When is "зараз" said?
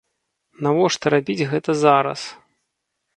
1.83-2.19